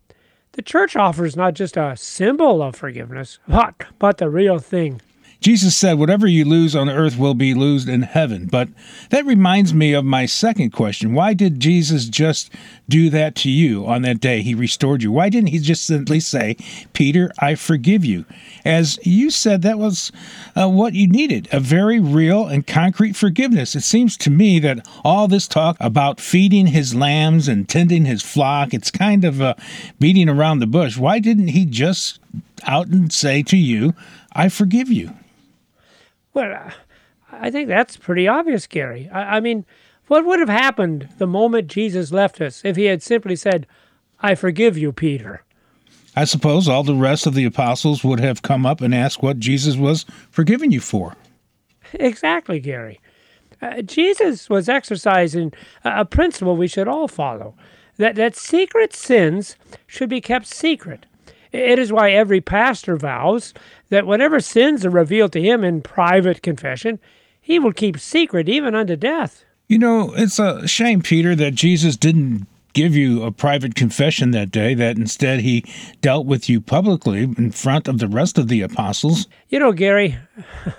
The 0.52 0.62
church 0.62 0.94
offers 0.94 1.34
not 1.34 1.54
just 1.54 1.76
a 1.76 1.96
symbol 1.96 2.62
of 2.62 2.76
forgiveness, 2.76 3.40
but, 3.48 3.86
but 3.98 4.18
the 4.18 4.30
real 4.30 4.60
thing. 4.60 5.00
Jesus 5.40 5.76
said, 5.76 6.00
Whatever 6.00 6.26
you 6.26 6.44
lose 6.44 6.74
on 6.74 6.88
earth 6.88 7.16
will 7.16 7.34
be 7.34 7.54
lost 7.54 7.88
in 7.88 8.02
heaven. 8.02 8.46
But 8.46 8.68
that 9.10 9.24
reminds 9.24 9.72
me 9.72 9.92
of 9.92 10.04
my 10.04 10.26
second 10.26 10.70
question. 10.70 11.14
Why 11.14 11.32
did 11.32 11.60
Jesus 11.60 12.06
just 12.06 12.50
do 12.88 13.08
that 13.10 13.36
to 13.36 13.50
you 13.50 13.86
on 13.86 14.02
that 14.02 14.18
day? 14.18 14.42
He 14.42 14.54
restored 14.54 15.02
you. 15.02 15.12
Why 15.12 15.28
didn't 15.28 15.50
he 15.50 15.60
just 15.60 15.86
simply 15.86 16.18
say, 16.18 16.56
Peter, 16.92 17.30
I 17.38 17.54
forgive 17.54 18.04
you? 18.04 18.24
As 18.64 18.98
you 19.04 19.30
said, 19.30 19.62
that 19.62 19.78
was 19.78 20.10
uh, 20.56 20.68
what 20.68 20.94
you 20.94 21.06
needed 21.06 21.48
a 21.52 21.60
very 21.60 22.00
real 22.00 22.46
and 22.46 22.66
concrete 22.66 23.14
forgiveness. 23.14 23.76
It 23.76 23.84
seems 23.84 24.16
to 24.18 24.30
me 24.30 24.58
that 24.58 24.86
all 25.04 25.28
this 25.28 25.46
talk 25.46 25.76
about 25.78 26.20
feeding 26.20 26.68
his 26.68 26.96
lambs 26.96 27.46
and 27.46 27.68
tending 27.68 28.06
his 28.06 28.22
flock, 28.22 28.74
it's 28.74 28.90
kind 28.90 29.24
of 29.24 29.40
uh, 29.40 29.54
beating 30.00 30.28
around 30.28 30.58
the 30.58 30.66
bush. 30.66 30.98
Why 30.98 31.20
didn't 31.20 31.48
he 31.48 31.64
just 31.64 32.18
out 32.64 32.88
and 32.88 33.12
say 33.12 33.44
to 33.44 33.56
you, 33.56 33.94
I 34.32 34.48
forgive 34.48 34.90
you? 34.90 35.14
Well, 36.38 36.70
I 37.32 37.50
think 37.50 37.66
that's 37.66 37.96
pretty 37.96 38.28
obvious, 38.28 38.68
Gary. 38.68 39.10
I, 39.12 39.38
I, 39.38 39.40
mean, 39.40 39.66
what 40.06 40.24
would 40.24 40.38
have 40.38 40.48
happened 40.48 41.08
the 41.18 41.26
moment 41.26 41.66
Jesus 41.66 42.12
left 42.12 42.40
us 42.40 42.64
if 42.64 42.76
he 42.76 42.84
had 42.84 43.02
simply 43.02 43.34
said, 43.34 43.66
I 44.20 44.36
forgive 44.36 44.78
you, 44.78 44.92
Peter? 44.92 45.42
I 46.14 46.24
suppose 46.24 46.68
all 46.68 46.84
the 46.84 46.94
rest 46.94 47.26
of 47.26 47.34
the 47.34 47.44
apostles 47.44 48.04
would 48.04 48.20
have 48.20 48.42
come 48.42 48.64
up 48.64 48.80
and 48.80 48.94
asked 48.94 49.20
what 49.20 49.40
Jesus 49.40 49.76
was 49.76 50.06
forgiving 50.30 50.70
you 50.70 50.80
for. 50.80 51.16
Exactly, 51.94 52.60
Gary. 52.60 53.00
Uh, 53.60 53.82
Jesus 53.82 54.48
was 54.48 54.68
exercising 54.68 55.52
a 55.84 56.04
principle 56.04 56.56
we 56.56 56.68
should 56.68 56.86
all 56.86 57.08
follow 57.08 57.56
that, 57.96 58.14
that 58.14 58.36
secret 58.36 58.94
sins 58.94 59.56
should 59.88 60.08
be 60.08 60.20
kept 60.20 60.46
secret. 60.46 61.06
It 61.52 61.78
is 61.78 61.92
why 61.92 62.10
every 62.10 62.40
pastor 62.40 62.96
vows 62.96 63.54
that 63.88 64.06
whatever 64.06 64.40
sins 64.40 64.84
are 64.84 64.90
revealed 64.90 65.32
to 65.32 65.42
him 65.42 65.64
in 65.64 65.82
private 65.82 66.42
confession, 66.42 66.98
he 67.40 67.58
will 67.58 67.72
keep 67.72 67.98
secret 67.98 68.48
even 68.48 68.74
unto 68.74 68.96
death. 68.96 69.44
You 69.68 69.78
know, 69.78 70.14
it's 70.14 70.38
a 70.38 70.66
shame, 70.66 71.02
Peter, 71.02 71.34
that 71.34 71.54
Jesus 71.54 71.96
didn't 71.96 72.46
give 72.72 72.94
you 72.94 73.22
a 73.22 73.32
private 73.32 73.74
confession 73.74 74.30
that 74.32 74.50
day, 74.50 74.74
that 74.74 74.96
instead 74.96 75.40
he 75.40 75.64
dealt 76.00 76.26
with 76.26 76.48
you 76.48 76.60
publicly 76.60 77.22
in 77.22 77.50
front 77.50 77.88
of 77.88 77.98
the 77.98 78.08
rest 78.08 78.38
of 78.38 78.48
the 78.48 78.60
apostles. 78.60 79.26
You 79.48 79.58
know, 79.58 79.72
Gary, 79.72 80.18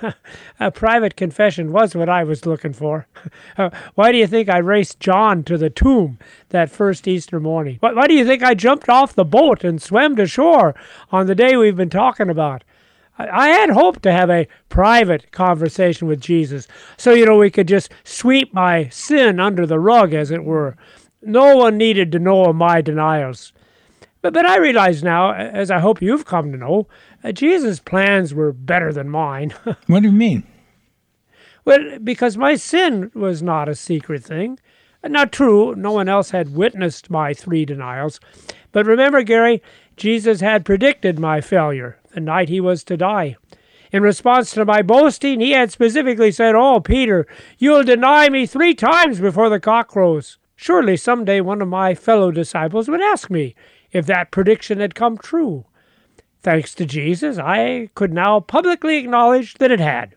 a 0.60 0.72
private 0.72 1.16
confession 1.16 1.72
was 1.72 1.96
what 1.96 2.10
I 2.10 2.24
was 2.24 2.46
looking 2.46 2.74
for. 2.74 3.08
Uh, 3.58 3.70
why 3.96 4.12
do 4.14 4.18
you 4.18 4.26
think 4.26 4.48
I 4.48 4.60
raced 4.60 5.02
John 5.02 5.44
to 5.44 5.58
the 5.58 5.70
tomb 5.70 6.18
that 6.50 6.70
first 6.70 7.06
Easter 7.10 7.42
morning? 7.42 7.76
Why, 7.82 7.92
why 7.92 8.08
do 8.08 8.14
you 8.14 8.24
think 8.24 8.42
I 8.42 8.54
jumped 8.54 8.88
off 8.88 9.14
the 9.14 9.26
boat 9.26 9.66
and 9.66 9.82
swam 9.82 10.16
to 10.16 10.26
shore 10.26 10.76
on 11.12 11.26
the 11.26 11.36
day 11.36 11.58
we've 11.58 11.76
been 11.76 11.90
talking 11.90 12.30
about? 12.30 12.64
I 13.20 13.50
had 13.50 13.70
hoped 13.72 14.04
to 14.04 14.14
have 14.14 14.30
a 14.30 14.48
private 14.70 15.34
conversation 15.34 16.08
with 16.08 16.22
Jesus 16.22 16.70
so, 16.96 17.12
you 17.12 17.26
know, 17.26 17.38
we 17.38 17.52
could 17.52 17.68
just 17.68 17.92
sweep 18.06 18.54
my 18.54 18.88
sin 18.88 19.42
under 19.42 19.66
the 19.66 19.80
rug, 19.80 20.14
as 20.14 20.32
it 20.32 20.46
were. 20.46 20.78
No 21.22 21.56
one 21.56 21.78
needed 21.78 22.12
to 22.12 22.20
know 22.20 22.46
of 22.46 22.56
my 22.56 22.82
denials. 22.82 23.52
But, 24.22 24.34
but 24.34 24.46
I 24.46 24.58
realize 24.58 25.04
now, 25.04 25.34
as 25.34 25.72
I 25.72 25.80
hope 25.80 26.02
you've 26.02 26.26
come 26.26 26.52
to 26.52 26.58
know, 26.58 26.88
uh, 27.24 27.32
Jesus' 27.32 27.80
plans 27.80 28.34
were 28.34 28.52
better 28.52 28.92
than 28.92 29.10
mine. 29.10 29.54
what 29.88 30.02
do 30.02 30.08
you 30.08 30.12
mean? 30.12 30.46
Well, 31.66 32.00
because 32.04 32.38
my 32.38 32.56
sin 32.56 33.12
was 33.14 33.42
not 33.42 33.70
a 33.70 33.76
secret 33.76 34.24
thing. 34.24 34.60
Not 35.04 35.32
true, 35.32 35.76
no 35.76 35.94
one 35.94 36.10
else 36.10 36.32
had 36.32 36.56
witnessed 36.56 37.10
my 37.10 37.34
three 37.34 37.64
denials. 37.64 38.20
But 38.72 38.86
remember, 38.86 39.24
Gary, 39.24 39.62
Jesus 39.96 40.42
had 40.42 40.66
predicted 40.66 41.20
my 41.20 41.40
failure 41.42 42.00
the 42.14 42.20
night 42.20 42.50
he 42.50 42.60
was 42.60 42.84
to 42.86 42.98
die. 42.98 43.38
In 43.92 44.04
response 44.04 44.52
to 44.52 44.66
my 44.66 44.82
boasting, 44.82 45.40
he 45.40 45.52
had 45.52 45.72
specifically 45.72 46.32
said, 46.32 46.54
Oh, 46.56 46.80
Peter, 46.80 47.26
you'll 47.58 47.84
deny 47.84 48.30
me 48.30 48.46
three 48.46 48.76
times 48.76 49.20
before 49.20 49.50
the 49.50 49.60
cock 49.60 49.88
crows. 49.88 50.38
Surely 50.62 50.98
some 50.98 51.24
day 51.24 51.40
one 51.40 51.62
of 51.62 51.70
my 51.70 51.96
fellow 51.96 52.32
disciples 52.32 52.90
would 52.90 53.00
ask 53.00 53.30
me 53.30 53.56
if 53.94 54.06
that 54.06 54.30
prediction 54.30 54.82
had 54.82 54.94
come 54.94 55.18
true. 55.18 55.64
Thanks 56.44 56.76
to 56.76 56.86
Jesus, 56.86 57.38
I 57.38 57.90
could 57.96 58.12
now 58.12 58.42
publicly 58.42 58.98
acknowledge 58.98 59.54
that 59.54 59.72
it 59.72 59.80
had. 59.80 60.16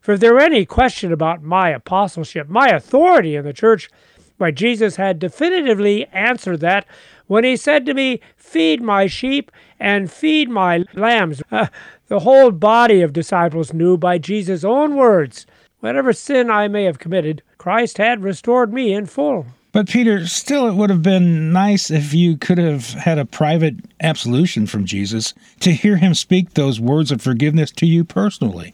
For 0.00 0.12
if 0.12 0.20
there 0.20 0.32
were 0.32 0.40
any 0.40 0.64
question 0.64 1.12
about 1.12 1.42
my 1.42 1.70
apostleship, 1.70 2.48
my 2.48 2.68
authority 2.68 3.34
in 3.34 3.44
the 3.44 3.52
church, 3.52 3.90
why 4.38 4.52
Jesus 4.52 4.94
had 4.94 5.18
definitively 5.18 6.06
answered 6.12 6.60
that 6.60 6.86
when 7.26 7.42
he 7.42 7.56
said 7.56 7.84
to 7.86 7.94
me, 7.94 8.20
Feed 8.36 8.80
my 8.80 9.08
sheep 9.08 9.50
and 9.80 10.08
feed 10.08 10.48
my 10.48 10.84
lambs. 10.94 11.42
Uh, 11.50 11.66
the 12.06 12.20
whole 12.20 12.52
body 12.52 13.02
of 13.02 13.12
disciples 13.12 13.72
knew 13.72 13.96
by 13.96 14.18
Jesus' 14.18 14.62
own 14.62 14.94
words, 14.94 15.46
whatever 15.80 16.12
sin 16.12 16.48
I 16.48 16.68
may 16.68 16.84
have 16.84 17.00
committed, 17.00 17.42
Christ 17.58 17.98
had 17.98 18.22
restored 18.22 18.72
me 18.72 18.94
in 18.94 19.06
full. 19.06 19.46
But 19.74 19.88
Peter, 19.88 20.24
still, 20.28 20.68
it 20.68 20.74
would 20.74 20.88
have 20.88 21.02
been 21.02 21.52
nice 21.52 21.90
if 21.90 22.14
you 22.14 22.36
could 22.36 22.58
have 22.58 22.90
had 22.90 23.18
a 23.18 23.24
private 23.24 23.74
absolution 24.00 24.68
from 24.68 24.84
Jesus 24.84 25.34
to 25.58 25.72
hear 25.72 25.96
him 25.96 26.14
speak 26.14 26.54
those 26.54 26.78
words 26.78 27.10
of 27.10 27.20
forgiveness 27.20 27.72
to 27.72 27.86
you 27.86 28.04
personally. 28.04 28.72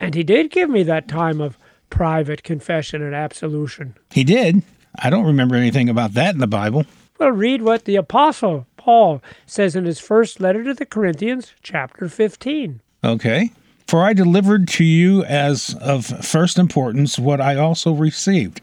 And 0.00 0.12
he 0.12 0.24
did 0.24 0.50
give 0.50 0.68
me 0.68 0.82
that 0.82 1.06
time 1.06 1.40
of 1.40 1.56
private 1.88 2.42
confession 2.42 3.00
and 3.00 3.14
absolution. 3.14 3.94
He 4.10 4.24
did. 4.24 4.64
I 4.98 5.08
don't 5.08 5.24
remember 5.24 5.54
anything 5.54 5.88
about 5.88 6.14
that 6.14 6.34
in 6.34 6.40
the 6.40 6.48
Bible. 6.48 6.84
Well, 7.20 7.30
read 7.30 7.62
what 7.62 7.84
the 7.84 7.94
Apostle 7.94 8.66
Paul 8.76 9.22
says 9.46 9.76
in 9.76 9.84
his 9.84 10.00
first 10.00 10.40
letter 10.40 10.64
to 10.64 10.74
the 10.74 10.84
Corinthians, 10.84 11.52
chapter 11.62 12.08
15. 12.08 12.80
Okay. 13.04 13.52
For 13.86 14.02
I 14.02 14.14
delivered 14.14 14.66
to 14.70 14.84
you 14.84 15.22
as 15.22 15.76
of 15.80 16.06
first 16.06 16.58
importance 16.58 17.20
what 17.20 17.40
I 17.40 17.54
also 17.54 17.92
received 17.92 18.60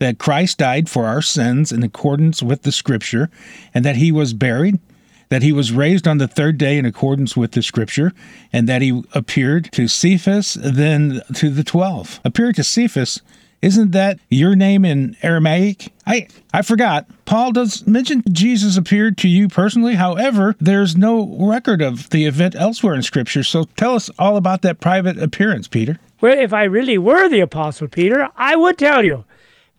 that 0.00 0.18
Christ 0.18 0.58
died 0.58 0.90
for 0.90 1.06
our 1.06 1.22
sins 1.22 1.70
in 1.70 1.82
accordance 1.82 2.42
with 2.42 2.62
the 2.62 2.72
Scripture, 2.72 3.30
and 3.72 3.84
that 3.84 3.96
he 3.96 4.10
was 4.10 4.34
buried, 4.34 4.80
that 5.28 5.42
he 5.42 5.52
was 5.52 5.70
raised 5.70 6.08
on 6.08 6.18
the 6.18 6.28
third 6.28 6.58
day 6.58 6.76
in 6.76 6.84
accordance 6.84 7.36
with 7.36 7.52
the 7.52 7.62
Scripture, 7.62 8.12
and 8.52 8.68
that 8.68 8.82
he 8.82 9.02
appeared 9.14 9.70
to 9.72 9.86
Cephas, 9.86 10.54
then 10.54 11.22
to 11.34 11.48
the 11.48 11.64
twelve. 11.64 12.18
Appeared 12.24 12.56
to 12.56 12.64
Cephas 12.64 13.20
isn't 13.62 13.90
that 13.90 14.18
your 14.30 14.56
name 14.56 14.84
in 14.84 15.16
Aramaic? 15.22 15.92
I 16.06 16.28
I 16.52 16.62
forgot. 16.62 17.06
Paul 17.26 17.52
does 17.52 17.86
mention 17.86 18.22
Jesus 18.32 18.76
appeared 18.76 19.18
to 19.18 19.28
you 19.28 19.48
personally. 19.48 19.96
However, 19.96 20.56
there's 20.58 20.96
no 20.96 21.36
record 21.38 21.82
of 21.82 22.08
the 22.10 22.24
event 22.24 22.54
elsewhere 22.54 22.94
in 22.94 23.02
Scripture. 23.02 23.42
So 23.42 23.64
tell 23.76 23.94
us 23.94 24.10
all 24.18 24.36
about 24.36 24.62
that 24.62 24.80
private 24.80 25.18
appearance, 25.18 25.68
Peter. 25.68 25.98
Well, 26.20 26.38
if 26.38 26.52
I 26.52 26.64
really 26.64 26.98
were 26.98 27.28
the 27.28 27.40
Apostle 27.40 27.88
Peter, 27.88 28.28
I 28.36 28.56
would 28.56 28.78
tell 28.78 29.04
you. 29.04 29.24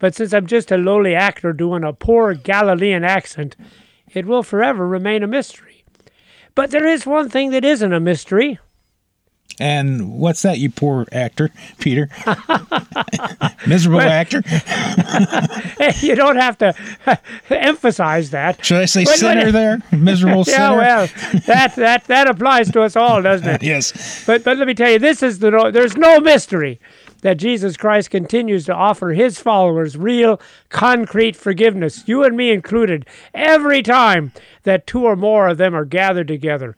But 0.02 0.16
since 0.16 0.34
I'm 0.34 0.48
just 0.48 0.72
a 0.72 0.76
lowly 0.76 1.14
actor 1.14 1.52
doing 1.52 1.84
a 1.84 1.92
poor 1.92 2.34
Galilean 2.34 3.04
accent, 3.04 3.54
it 4.12 4.26
will 4.26 4.42
forever 4.42 4.84
remain 4.84 5.22
a 5.22 5.28
mystery. 5.28 5.84
But 6.56 6.72
there 6.72 6.88
is 6.88 7.06
one 7.06 7.28
thing 7.28 7.52
that 7.52 7.64
isn't 7.64 7.92
a 7.92 8.00
mystery. 8.00 8.58
And 9.60 10.18
what's 10.18 10.42
that, 10.42 10.58
you 10.58 10.70
poor 10.70 11.06
actor, 11.12 11.50
Peter? 11.78 12.08
Miserable 13.68 14.00
actor. 14.00 14.42
you 16.00 16.16
don't 16.16 16.34
have 16.34 16.58
to 16.58 16.74
emphasize 17.50 18.30
that. 18.30 18.64
Should 18.64 18.78
I 18.78 18.86
say 18.86 19.04
but, 19.04 19.14
sinner 19.14 19.44
but, 19.44 19.52
there? 19.52 19.82
Miserable 19.92 20.42
yeah, 20.48 20.68
sinner. 20.68 20.76
well, 20.78 21.06
that 21.46 21.76
that 21.76 22.04
that 22.06 22.26
applies 22.26 22.72
to 22.72 22.82
us 22.82 22.96
all, 22.96 23.22
doesn't 23.22 23.46
it? 23.46 23.62
yes. 23.62 24.24
But 24.26 24.42
but 24.42 24.58
let 24.58 24.66
me 24.66 24.74
tell 24.74 24.90
you, 24.90 24.98
this 24.98 25.22
is 25.22 25.38
the 25.38 25.70
there's 25.72 25.96
no 25.96 26.18
mystery 26.18 26.80
that 27.22 27.38
Jesus 27.38 27.76
Christ 27.76 28.10
continues 28.10 28.66
to 28.66 28.74
offer 28.74 29.10
his 29.10 29.40
followers 29.40 29.96
real, 29.96 30.40
concrete 30.68 31.34
forgiveness, 31.34 32.04
you 32.06 32.22
and 32.22 32.36
me 32.36 32.50
included, 32.50 33.06
every 33.32 33.82
time 33.82 34.32
that 34.64 34.86
two 34.86 35.04
or 35.04 35.16
more 35.16 35.48
of 35.48 35.58
them 35.58 35.74
are 35.74 35.84
gathered 35.84 36.28
together. 36.28 36.76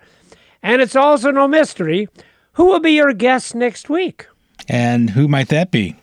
And 0.63 0.81
it's 0.81 0.97
also 0.97 1.31
no 1.31 1.49
mystery 1.49 2.09
who 2.55 2.67
will 2.67 2.81
be 2.81 2.93
your 2.93 3.13
guest 3.13 3.55
next 3.55 3.91
week? 3.91 4.27
And 4.69 5.11
who 5.11 5.29
might 5.29 5.49
that 5.49 5.71
be? 5.71 5.97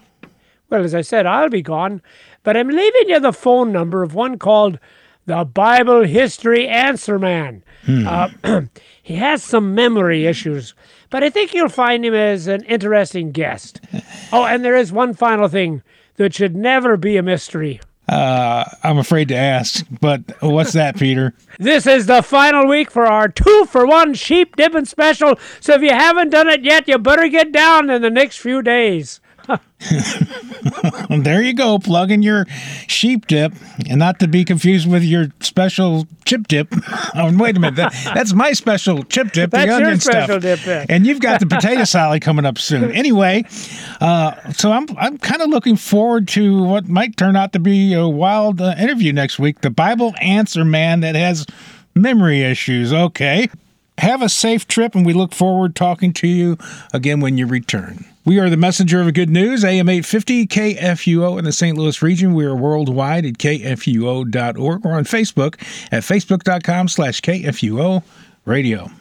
Well, 0.70 0.84
as 0.84 0.94
I 0.94 1.02
said, 1.02 1.26
I'll 1.26 1.50
be 1.50 1.62
gone, 1.62 2.02
but 2.44 2.56
I'm 2.56 2.68
leaving 2.68 3.10
you 3.10 3.20
the 3.20 3.34
phone 3.34 3.72
number 3.72 4.04
of 4.04 4.14
one 4.14 4.38
called 4.38 4.80
the 5.26 5.44
Bible 5.46 6.04
History 6.04 6.68
Answer 6.68 7.20
Man. 7.20 7.64
Hmm. 7.86 8.08
Uh, 8.08 8.30
he 9.04 9.16
has 9.16 9.44
some 9.44 9.76
memory 9.76 10.26
issues, 10.26 10.74
but 11.10 11.24
I 11.24 11.30
think 11.30 11.54
you'll 11.54 11.70
find 11.70 12.06
him 12.06 12.14
as 12.14 12.48
an 12.48 12.64
interesting 12.64 13.32
guest. 13.32 13.82
oh, 14.34 14.46
and 14.46 14.64
there 14.64 14.76
is 14.76 14.92
one 14.92 15.14
final 15.14 15.48
thing 15.48 15.84
that 16.16 16.34
should 16.34 16.56
never 16.56 16.98
be 16.98 17.18
a 17.18 17.24
mystery. 17.24 17.80
Uh, 18.10 18.66
I'm 18.84 18.98
afraid 18.98 19.30
to 19.30 19.36
ask, 19.36 19.86
but 20.02 20.22
what's 20.42 20.74
that, 20.74 20.98
Peter? 20.98 21.34
This 21.60 21.88
is 21.88 22.08
the 22.08 22.22
final 22.22 22.68
week 22.68 22.92
for 22.92 23.06
our 23.06 23.30
two 23.30 23.66
for 23.66 23.86
one 23.86 24.16
sheep 24.16 24.56
dipping 24.56 24.86
special. 24.86 25.36
So 25.60 25.76
if 25.76 25.82
you 25.82 25.92
haven't 25.92 26.32
done 26.32 26.50
it 26.50 26.64
yet, 26.64 26.88
you 26.88 26.98
better 26.98 27.30
get 27.30 27.52
down 27.52 27.90
in 27.90 28.02
the 28.02 28.10
next 28.10 28.38
few 28.38 28.62
days. 28.62 29.21
there 31.10 31.42
you 31.42 31.54
go, 31.54 31.80
plugging 31.80 32.22
your 32.22 32.46
sheep 32.88 33.28
dip, 33.28 33.54
and 33.90 34.00
not 34.00 34.20
to 34.20 34.28
be 34.28 34.46
confused 34.46 34.90
with 34.90 35.04
your 35.04 35.28
special 35.40 36.08
chip 36.26 36.48
dip. 36.48 36.68
oh, 37.16 37.36
wait 37.36 37.58
a 37.58 37.60
minute, 37.60 37.76
that, 37.76 37.94
that's 38.14 38.34
my 38.34 38.54
special 38.54 39.04
chip 39.04 39.32
dip, 39.32 39.52
that's 39.52 39.66
the 39.66 39.76
onion 39.76 40.00
stuff. 40.00 40.42
Dip, 40.42 40.86
and 40.90 41.06
you've 41.08 41.20
got 41.20 41.40
the 41.40 41.48
potato 41.48 41.84
salad 41.84 42.22
coming 42.22 42.46
up 42.46 42.58
soon. 42.58 42.92
Anyway, 43.02 43.44
uh, 44.00 44.52
so 44.52 44.72
I'm 44.72 44.86
I'm 44.96 45.18
kind 45.18 45.42
of 45.42 45.50
looking 45.50 45.76
forward 45.76 46.28
to 46.30 46.64
what 46.64 46.88
might 46.88 47.18
turn 47.18 47.36
out 47.36 47.52
to 47.54 47.60
be 47.60 47.94
a 47.94 48.08
wild 48.08 48.62
uh, 48.62 48.76
interview 48.78 49.12
next 49.12 49.40
week. 49.40 49.62
The 49.62 49.72
Bible 49.72 50.14
Answer 50.22 50.64
Man 50.64 51.00
that 51.00 51.16
has 51.16 51.48
memory 51.96 52.44
issues. 52.44 52.94
Okay. 52.94 53.50
Have 53.98 54.22
a 54.22 54.30
safe 54.30 54.68
trip, 54.68 54.94
and 54.94 55.04
we 55.04 55.14
look 55.14 55.34
forward 55.34 55.76
to 55.76 55.80
talking 55.80 56.14
to 56.14 56.28
you 56.28 56.58
again 56.94 57.22
when 57.22 57.38
you 57.40 57.48
return. 57.48 58.06
We 58.24 58.40
are 58.40 58.52
the 58.52 58.58
messenger 58.58 59.02
of 59.02 59.12
good 59.16 59.32
news, 59.32 59.66
AM 59.66 59.90
850 59.90 60.46
KFUO 60.46 61.40
in 61.40 61.46
the 61.46 61.52
St. 61.52 61.76
Louis 61.76 62.04
region. 62.04 62.36
We 62.36 62.46
are 62.46 62.56
worldwide 62.56 63.26
at 63.26 63.34
kfuo.org 63.34 64.86
or 64.86 64.94
on 64.94 65.06
Facebook 65.06 65.56
at 65.92 66.04
facebook.com 66.04 66.88
slash 66.88 67.22
KFUO 67.22 68.04
radio. 68.46 68.92